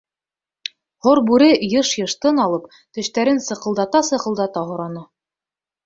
—Һорбүре 1.07 1.49
йыш-йыш 1.67 2.17
тын 2.25 2.43
алып, 2.47 2.67
тештәрен 2.99 3.45
сыҡылдата-сыҡылдата 3.53 4.69
һораны. 4.73 5.11